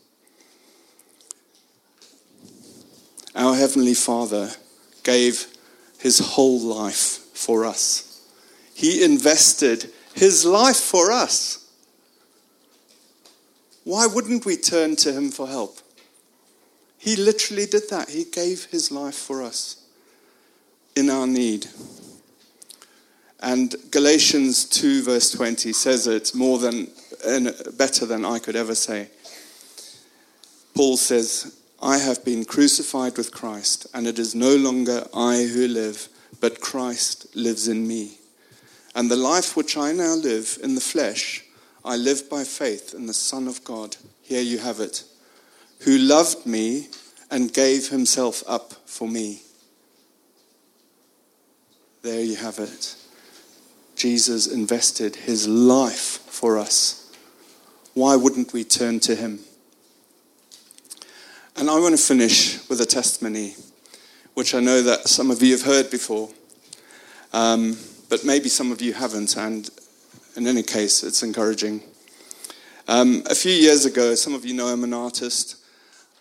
Our 3.35 3.54
Heavenly 3.54 3.92
Father 3.92 4.52
gave 5.02 5.46
His 5.99 6.20
whole 6.20 6.58
life 6.58 7.18
for 7.35 7.66
us. 7.66 8.23
He 8.73 9.04
invested 9.04 9.92
His 10.16 10.46
life 10.46 10.78
for 10.78 11.12
us. 11.12 11.70
Why 13.85 14.06
wouldn't 14.06 14.46
we 14.46 14.56
turn 14.56 14.96
to 14.96 15.12
Him 15.12 15.30
for 15.30 15.46
help? 15.46 15.78
He 16.99 17.16
literally 17.16 17.66
did 17.66 17.90
that. 17.90 18.08
He 18.08 18.25
gave 18.25 18.64
His 18.64 18.90
life 18.90 19.14
for 19.14 19.42
us 19.42 19.87
in 20.96 21.11
our 21.11 21.26
need. 21.26 21.66
And 23.40 23.76
Galatians 23.90 24.64
2, 24.64 25.02
verse 25.02 25.30
20 25.32 25.75
says 25.75 26.06
it 26.06 26.35
more 26.35 26.58
than, 26.58 26.88
and 27.25 27.54
better 27.76 28.06
than 28.06 28.25
I 28.25 28.38
could 28.38 28.56
ever 28.56 28.75
say. 28.75 29.08
Paul 30.75 30.96
says, 30.96 31.61
I 31.82 31.99
have 31.99 32.25
been 32.25 32.46
crucified 32.46 33.18
with 33.18 33.32
Christ, 33.32 33.87
and 33.92 34.06
it 34.06 34.18
is 34.18 34.35
no 34.35 34.56
longer 34.56 35.06
I 35.14 35.44
who 35.44 35.68
live, 35.68 36.08
but 36.40 36.62
Christ 36.62 37.37
lives 37.37 37.68
in 37.68 37.87
me. 37.87 38.18
And 38.96 39.10
the 39.10 39.16
life 39.16 39.58
which 39.58 39.76
I 39.76 39.92
now 39.92 40.14
live 40.14 40.58
in 40.62 40.74
the 40.74 40.80
flesh, 40.80 41.44
I 41.84 41.96
live 41.96 42.30
by 42.30 42.44
faith 42.44 42.94
in 42.94 43.04
the 43.04 43.12
Son 43.12 43.46
of 43.46 43.62
God. 43.62 43.94
Here 44.22 44.40
you 44.40 44.56
have 44.56 44.80
it. 44.80 45.04
Who 45.80 45.98
loved 45.98 46.46
me 46.46 46.88
and 47.30 47.52
gave 47.52 47.90
himself 47.90 48.42
up 48.46 48.72
for 48.86 49.06
me. 49.06 49.42
There 52.00 52.22
you 52.22 52.36
have 52.36 52.58
it. 52.58 52.96
Jesus 53.96 54.46
invested 54.46 55.14
his 55.14 55.46
life 55.46 56.22
for 56.26 56.56
us. 56.56 57.14
Why 57.92 58.16
wouldn't 58.16 58.54
we 58.54 58.64
turn 58.64 59.00
to 59.00 59.14
him? 59.14 59.40
And 61.54 61.68
I 61.68 61.78
want 61.78 61.94
to 61.94 62.02
finish 62.02 62.66
with 62.70 62.80
a 62.80 62.86
testimony, 62.86 63.56
which 64.32 64.54
I 64.54 64.60
know 64.60 64.80
that 64.80 65.06
some 65.06 65.30
of 65.30 65.42
you 65.42 65.52
have 65.52 65.66
heard 65.66 65.90
before, 65.90 66.30
um, 67.34 67.76
but 68.08 68.25
maybe 68.25 68.49
some 68.49 68.73
of 68.73 68.80
you 68.80 68.92
haven't, 68.92 69.36
and 69.36 69.69
in 70.36 70.47
any 70.47 70.62
case, 70.62 71.02
it's 71.02 71.23
encouraging. 71.23 71.82
Um, 72.88 73.23
a 73.28 73.34
few 73.34 73.52
years 73.52 73.84
ago, 73.84 74.14
some 74.14 74.34
of 74.34 74.45
you 74.45 74.54
know 74.54 74.69
I'm 74.69 74.84
an 74.84 74.95
artist. 74.95 75.56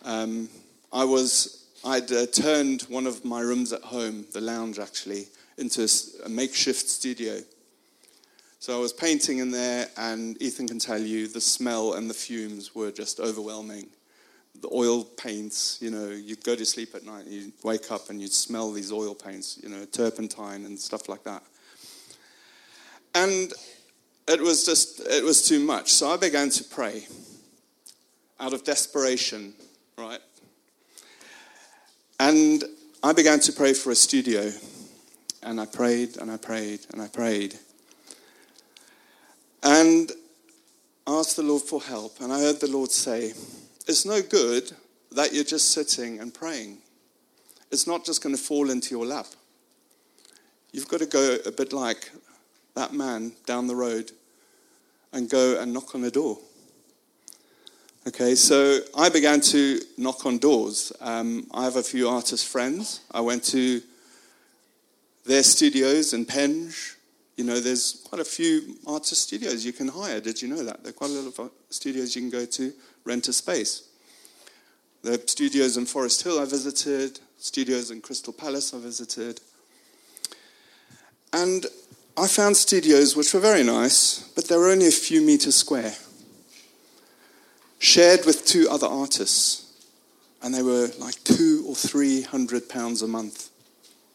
Um, 0.04 0.48
I 0.92 1.04
was, 1.04 1.66
I'd 1.84 2.10
uh, 2.10 2.26
turned 2.26 2.82
one 2.82 3.06
of 3.06 3.24
my 3.24 3.40
rooms 3.40 3.72
at 3.72 3.82
home, 3.82 4.24
the 4.32 4.40
lounge 4.40 4.78
actually, 4.78 5.26
into 5.58 5.88
a, 6.24 6.28
makeshift 6.28 6.88
studio. 6.88 7.38
So 8.58 8.76
I 8.76 8.80
was 8.80 8.92
painting 8.92 9.38
in 9.38 9.50
there, 9.50 9.86
and 9.96 10.40
Ethan 10.42 10.66
can 10.66 10.78
tell 10.78 11.00
you 11.00 11.28
the 11.28 11.40
smell 11.40 11.94
and 11.94 12.10
the 12.10 12.14
fumes 12.14 12.74
were 12.74 12.90
just 12.90 13.20
overwhelming 13.20 13.88
the 14.62 14.68
oil 14.72 15.04
paints, 15.04 15.78
you 15.80 15.90
know, 15.90 16.08
you'd 16.08 16.42
go 16.44 16.54
to 16.54 16.64
sleep 16.64 16.94
at 16.94 17.04
night, 17.04 17.26
you'd 17.26 17.52
wake 17.62 17.90
up 17.90 18.10
and 18.10 18.20
you'd 18.20 18.32
smell 18.32 18.72
these 18.72 18.92
oil 18.92 19.14
paints, 19.14 19.58
you 19.62 19.68
know, 19.68 19.84
turpentine 19.84 20.64
and 20.64 20.78
stuff 20.78 21.08
like 21.08 21.22
that. 21.24 21.42
And 23.16 23.54
it 24.28 24.42
was 24.42 24.66
just, 24.66 25.00
it 25.00 25.24
was 25.24 25.48
too 25.48 25.58
much. 25.58 25.90
So 25.90 26.10
I 26.10 26.18
began 26.18 26.50
to 26.50 26.64
pray 26.64 27.06
out 28.38 28.52
of 28.52 28.62
desperation, 28.62 29.54
right? 29.96 30.20
And 32.20 32.62
I 33.02 33.14
began 33.14 33.40
to 33.40 33.54
pray 33.54 33.72
for 33.72 33.90
a 33.90 33.94
studio. 33.94 34.52
And 35.42 35.58
I 35.58 35.64
prayed 35.64 36.18
and 36.18 36.30
I 36.30 36.36
prayed 36.36 36.80
and 36.92 37.00
I 37.00 37.08
prayed. 37.08 37.54
And 39.62 40.12
asked 41.06 41.36
the 41.36 41.42
Lord 41.42 41.62
for 41.62 41.80
help. 41.80 42.20
And 42.20 42.30
I 42.30 42.40
heard 42.40 42.60
the 42.60 42.70
Lord 42.70 42.90
say, 42.90 43.32
it's 43.86 44.04
no 44.04 44.20
good 44.20 44.72
that 45.12 45.32
you're 45.32 45.42
just 45.42 45.70
sitting 45.70 46.20
and 46.20 46.34
praying. 46.34 46.78
It's 47.70 47.86
not 47.86 48.04
just 48.04 48.22
going 48.22 48.36
to 48.36 48.42
fall 48.42 48.68
into 48.68 48.94
your 48.94 49.06
lap. 49.06 49.26
You've 50.72 50.88
got 50.88 51.00
to 51.00 51.06
go 51.06 51.38
a 51.46 51.50
bit 51.50 51.72
like 51.72 52.10
that 52.76 52.92
man 52.92 53.32
down 53.46 53.66
the 53.66 53.74
road 53.74 54.12
and 55.12 55.28
go 55.28 55.60
and 55.60 55.72
knock 55.72 55.94
on 55.94 56.04
a 56.04 56.10
door. 56.10 56.38
Okay, 58.06 58.36
so 58.36 58.78
I 58.96 59.08
began 59.08 59.40
to 59.40 59.80
knock 59.98 60.24
on 60.24 60.38
doors. 60.38 60.92
Um, 61.00 61.48
I 61.52 61.64
have 61.64 61.74
a 61.74 61.82
few 61.82 62.08
artist 62.08 62.46
friends. 62.46 63.00
I 63.10 63.20
went 63.20 63.42
to 63.46 63.82
their 65.24 65.42
studios 65.42 66.12
in 66.12 66.24
Penge. 66.24 66.94
You 67.36 67.44
know, 67.44 67.58
there's 67.58 68.04
quite 68.08 68.20
a 68.20 68.24
few 68.24 68.76
artist 68.86 69.22
studios 69.22 69.64
you 69.64 69.72
can 69.72 69.88
hire. 69.88 70.20
Did 70.20 70.40
you 70.40 70.48
know 70.48 70.62
that? 70.62 70.84
There 70.84 70.90
are 70.90 70.94
quite 70.94 71.10
a 71.10 71.14
lot 71.14 71.38
of 71.38 71.50
studios 71.70 72.14
you 72.14 72.22
can 72.22 72.30
go 72.30 72.46
to 72.46 72.72
rent 73.04 73.26
a 73.26 73.32
space. 73.32 73.88
The 75.02 75.20
studios 75.26 75.76
in 75.76 75.86
Forest 75.86 76.22
Hill 76.22 76.38
I 76.38 76.44
visited, 76.44 77.18
studios 77.38 77.90
in 77.90 78.00
Crystal 78.00 78.32
Palace 78.32 78.72
I 78.72 78.78
visited. 78.78 79.40
And 81.32 81.66
I 82.18 82.26
found 82.28 82.56
studios 82.56 83.14
which 83.14 83.34
were 83.34 83.40
very 83.40 83.62
nice, 83.62 84.20
but 84.34 84.48
they 84.48 84.56
were 84.56 84.70
only 84.70 84.86
a 84.86 84.90
few 84.90 85.20
meters 85.20 85.54
square, 85.54 85.94
shared 87.78 88.24
with 88.24 88.46
two 88.46 88.68
other 88.70 88.86
artists. 88.86 89.64
And 90.42 90.54
they 90.54 90.62
were 90.62 90.88
like 90.98 91.22
two 91.24 91.64
or 91.66 91.74
three 91.74 92.22
hundred 92.22 92.68
pounds 92.68 93.02
a 93.02 93.08
month 93.08 93.50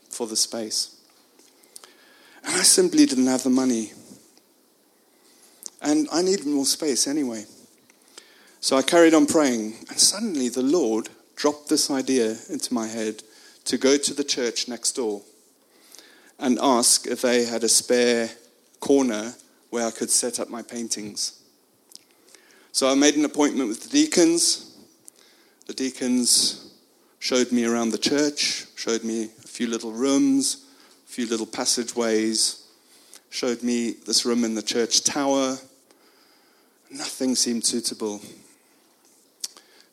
for 0.09 0.25
the 0.25 0.35
space. 0.35 0.95
And 2.43 2.55
I 2.55 2.63
simply 2.63 3.05
didn't 3.05 3.27
have 3.27 3.43
the 3.43 3.49
money. 3.49 3.91
And 5.81 6.07
I 6.11 6.21
needed 6.21 6.47
more 6.47 6.65
space 6.65 7.07
anyway. 7.07 7.45
So 8.61 8.77
I 8.77 8.81
carried 8.81 9.13
on 9.13 9.25
praying, 9.25 9.73
and 9.89 9.99
suddenly 9.99 10.49
the 10.49 10.63
Lord 10.63 11.09
dropped 11.35 11.69
this 11.69 11.91
idea 11.91 12.37
into 12.49 12.73
my 12.73 12.87
head 12.87 13.23
to 13.65 13.77
go 13.77 13.97
to 13.97 14.13
the 14.13 14.23
church 14.23 14.67
next 14.67 14.93
door 14.93 15.21
and 16.41 16.57
ask 16.59 17.07
if 17.07 17.21
they 17.21 17.45
had 17.45 17.63
a 17.63 17.69
spare 17.69 18.29
corner 18.79 19.33
where 19.69 19.87
I 19.87 19.91
could 19.91 20.09
set 20.09 20.39
up 20.39 20.49
my 20.49 20.63
paintings. 20.63 21.39
So 22.71 22.89
I 22.89 22.95
made 22.95 23.15
an 23.15 23.25
appointment 23.25 23.69
with 23.69 23.83
the 23.83 23.89
deacons. 23.89 24.75
The 25.67 25.73
deacons 25.73 26.73
showed 27.19 27.51
me 27.51 27.65
around 27.65 27.91
the 27.91 27.97
church, 27.97 28.65
showed 28.75 29.03
me 29.03 29.25
a 29.25 29.47
few 29.47 29.67
little 29.67 29.91
rooms, 29.91 30.65
a 31.07 31.11
few 31.11 31.27
little 31.27 31.45
passageways, 31.45 32.65
showed 33.29 33.61
me 33.61 33.91
this 33.91 34.25
room 34.25 34.43
in 34.43 34.55
the 34.55 34.63
church 34.63 35.03
tower. 35.03 35.57
Nothing 36.89 37.35
seemed 37.35 37.65
suitable. 37.65 38.19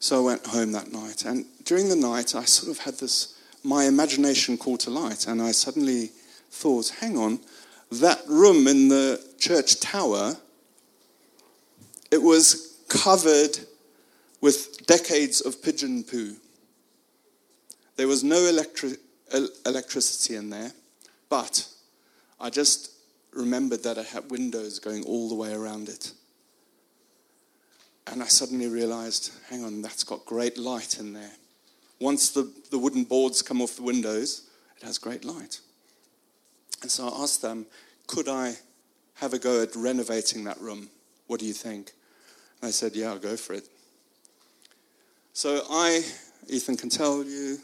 So 0.01 0.23
I 0.23 0.25
went 0.25 0.47
home 0.47 0.73
that 0.73 0.93
night. 0.93 1.27
And 1.27 1.45
during 1.65 1.91
the 1.91 1.97
night, 1.97 2.35
I 2.35 2.45
sort 2.45 2.71
of 2.71 2.85
had 2.85 2.95
this, 2.95 3.39
my 3.63 3.85
imagination 3.85 4.57
caught 4.57 4.81
to 4.81 4.91
light. 4.91 5.27
And 5.27 5.43
I 5.43 5.51
suddenly 5.51 6.11
thought, 6.51 6.89
hang 7.01 7.17
on, 7.17 7.41
that 7.91 8.21
room 8.29 8.67
in 8.67 8.89
the 8.89 9.25
church 9.39 9.81
tower, 9.81 10.37
it 12.11 12.23
was 12.23 12.83
covered 12.89 13.59
with 14.41 14.87
decades 14.87 15.41
of 15.41 15.63
pigeon 15.63 16.05
poo. 16.05 16.37
There 17.97 18.09
was 18.09 18.23
no 18.23 18.37
electri- 18.37 18.99
electricity 19.67 20.37
in 20.37 20.51
there, 20.51 20.73
but 21.29 21.67
I 22.41 22.51
just 22.51 22.93
remembered 23.33 23.83
that 23.83 23.99
I 23.99 24.03
had 24.03 24.31
windows 24.31 24.79
going 24.79 25.05
all 25.05 25.29
the 25.29 25.35
way 25.35 25.53
around 25.53 25.89
it. 25.89 26.13
And 28.07 28.23
I 28.23 28.27
suddenly 28.27 28.69
realized 28.69 29.33
hang 29.51 29.65
on, 29.65 29.83
that's 29.83 30.05
got 30.05 30.25
great 30.25 30.57
light 30.57 30.99
in 30.99 31.13
there. 31.13 31.33
Once 32.01 32.31
the, 32.31 32.51
the 32.71 32.79
wooden 32.79 33.05
boards 33.05 33.43
come 33.43 33.61
off 33.61 33.77
the 33.77 33.83
windows, 33.83 34.49
it 34.77 34.85
has 34.85 34.99
great 34.99 35.25
light. 35.25 35.61
And 36.83 36.91
so 36.91 37.09
I 37.09 37.23
asked 37.23 37.43
them, 37.43 37.67
could 38.07 38.29
I 38.29 38.55
have 39.14 39.33
a 39.33 39.38
go 39.38 39.62
at 39.62 39.75
renovating 39.75 40.45
that 40.45 40.61
room? 40.61 40.88
What 41.27 41.41
do 41.41 41.47
you 41.47 41.53
think? 41.53 41.93
And 42.61 42.69
they 42.69 42.73
said, 42.73 42.95
yeah, 42.95 43.09
I'll 43.09 43.19
go 43.19 43.37
for 43.37 43.55
it. 43.55 43.69
So 45.33 45.62
I, 45.71 46.03
Ethan 46.49 46.77
can 46.77 46.88
tell 46.88 47.25
you, 47.25 47.59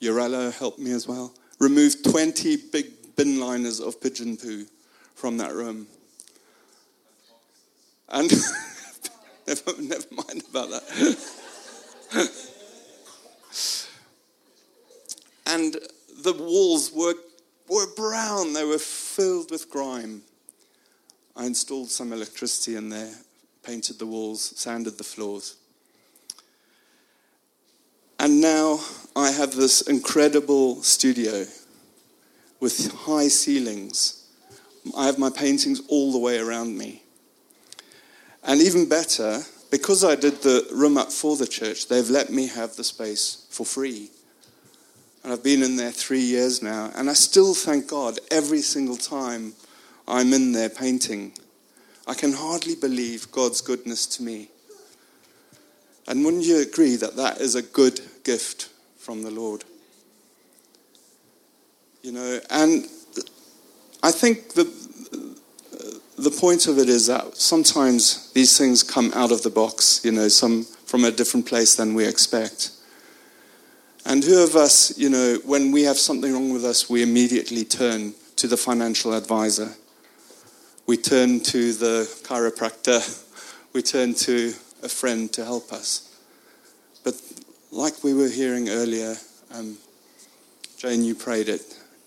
Urella 0.00 0.52
helped 0.52 0.78
me 0.78 0.92
as 0.92 1.06
well, 1.06 1.34
removed 1.58 2.04
20 2.04 2.56
big 2.72 2.86
bin 3.16 3.38
liners 3.38 3.80
of 3.80 4.00
pigeon 4.00 4.36
poo 4.36 4.66
from 5.14 5.36
that 5.38 5.52
room. 5.52 5.86
And 8.08 8.30
never, 9.46 9.82
never 9.82 10.06
mind 10.10 10.42
about 10.50 10.70
that. 10.70 11.18
and 15.46 15.76
the 16.22 16.32
walls 16.32 16.92
were, 16.92 17.14
were 17.68 17.86
brown, 17.94 18.52
they 18.52 18.64
were 18.64 18.78
filled 18.78 19.50
with 19.50 19.70
grime. 19.70 20.22
I 21.34 21.46
installed 21.46 21.90
some 21.90 22.12
electricity 22.12 22.76
in 22.76 22.88
there, 22.88 23.14
painted 23.62 23.98
the 23.98 24.06
walls, 24.06 24.52
sanded 24.56 24.98
the 24.98 25.04
floors. 25.04 25.56
And 28.18 28.40
now 28.40 28.80
I 29.16 29.30
have 29.30 29.54
this 29.54 29.80
incredible 29.82 30.82
studio 30.82 31.44
with 32.60 32.92
high 32.92 33.28
ceilings. 33.28 34.28
I 34.96 35.06
have 35.06 35.18
my 35.18 35.30
paintings 35.30 35.80
all 35.88 36.12
the 36.12 36.18
way 36.18 36.38
around 36.38 36.76
me. 36.78 37.02
And 38.44 38.60
even 38.60 38.88
better, 38.88 39.40
because 39.70 40.04
I 40.04 40.14
did 40.14 40.42
the 40.42 40.68
room 40.72 40.98
up 40.98 41.10
for 41.10 41.36
the 41.36 41.46
church, 41.46 41.88
they've 41.88 42.08
let 42.08 42.30
me 42.30 42.46
have 42.48 42.76
the 42.76 42.84
space 42.84 43.46
for 43.50 43.64
free. 43.64 44.10
And 45.22 45.32
I've 45.32 45.44
been 45.44 45.62
in 45.62 45.76
there 45.76 45.92
three 45.92 46.20
years 46.20 46.62
now, 46.62 46.90
and 46.96 47.08
I 47.08 47.12
still 47.12 47.54
thank 47.54 47.88
God 47.88 48.18
every 48.30 48.60
single 48.60 48.96
time 48.96 49.52
I'm 50.08 50.32
in 50.32 50.52
there 50.52 50.68
painting. 50.68 51.32
I 52.06 52.14
can 52.14 52.32
hardly 52.32 52.74
believe 52.74 53.30
God's 53.30 53.60
goodness 53.60 54.06
to 54.16 54.22
me. 54.22 54.48
And 56.08 56.24
wouldn't 56.24 56.44
you 56.44 56.60
agree 56.60 56.96
that 56.96 57.16
that 57.16 57.40
is 57.40 57.54
a 57.54 57.62
good 57.62 58.00
gift 58.24 58.70
from 58.98 59.22
the 59.22 59.30
Lord? 59.30 59.64
You 62.02 62.10
know, 62.10 62.40
and 62.50 62.86
I 64.02 64.10
think 64.10 64.54
the, 64.54 64.64
the 66.18 66.30
point 66.32 66.66
of 66.66 66.78
it 66.78 66.88
is 66.88 67.06
that 67.06 67.36
sometimes 67.36 68.32
these 68.32 68.58
things 68.58 68.82
come 68.82 69.12
out 69.14 69.30
of 69.30 69.42
the 69.42 69.50
box, 69.50 70.00
you 70.04 70.10
know, 70.10 70.26
some 70.26 70.64
from 70.64 71.04
a 71.04 71.12
different 71.12 71.46
place 71.46 71.76
than 71.76 71.94
we 71.94 72.04
expect. 72.04 72.72
And 74.04 74.24
who 74.24 74.42
of 74.42 74.56
us, 74.56 74.98
you 74.98 75.08
know, 75.08 75.38
when 75.44 75.70
we 75.70 75.84
have 75.84 75.98
something 75.98 76.32
wrong 76.32 76.52
with 76.52 76.64
us, 76.64 76.90
we 76.90 77.02
immediately 77.02 77.64
turn 77.64 78.14
to 78.36 78.48
the 78.48 78.56
financial 78.56 79.12
advisor. 79.14 79.74
We 80.86 80.96
turn 80.96 81.40
to 81.40 81.72
the 81.72 82.10
chiropractor. 82.24 83.00
We 83.72 83.82
turn 83.82 84.14
to 84.14 84.52
a 84.82 84.88
friend 84.88 85.32
to 85.32 85.44
help 85.44 85.72
us. 85.72 86.18
But 87.04 87.14
like 87.70 88.02
we 88.02 88.14
were 88.14 88.28
hearing 88.28 88.68
earlier, 88.68 89.14
um, 89.54 89.78
Jane, 90.76 91.04
you 91.04 91.14
prayed 91.14 91.48
it. 91.48 91.62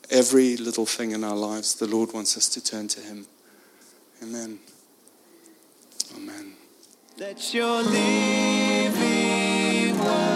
Every 0.09 0.57
little 0.57 0.85
thing 0.85 1.11
in 1.11 1.23
our 1.23 1.35
lives, 1.35 1.75
the 1.75 1.87
Lord 1.87 2.13
wants 2.13 2.35
us 2.37 2.49
to 2.49 2.61
turn 2.63 2.89
to 2.89 2.99
Him. 2.99 3.25
Amen. 4.21 4.59
Amen. 6.15 6.53
Let 7.17 7.53
your 7.53 7.81
living 7.81 8.93
word 9.97 10.34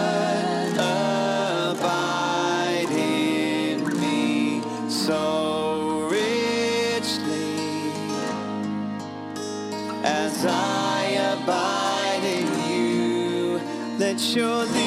as 14.36 14.79